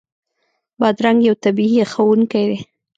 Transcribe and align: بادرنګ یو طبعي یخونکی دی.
بادرنګ 0.79 1.19
یو 1.27 1.35
طبعي 1.43 1.67
یخونکی 1.81 2.43
دی. 2.49 2.59